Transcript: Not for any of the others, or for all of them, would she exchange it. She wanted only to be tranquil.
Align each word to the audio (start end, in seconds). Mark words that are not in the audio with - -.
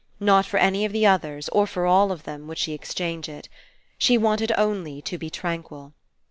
Not 0.19 0.47
for 0.47 0.57
any 0.57 0.83
of 0.83 0.93
the 0.93 1.05
others, 1.05 1.47
or 1.49 1.67
for 1.67 1.85
all 1.85 2.11
of 2.11 2.23
them, 2.23 2.47
would 2.47 2.57
she 2.57 2.73
exchange 2.73 3.29
it. 3.29 3.47
She 3.99 4.17
wanted 4.17 4.51
only 4.57 4.99
to 5.03 5.19
be 5.19 5.29
tranquil. 5.29 5.93